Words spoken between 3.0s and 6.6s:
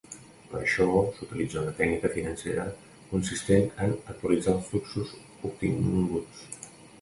consistent en actualitzar els fluxos obtinguts.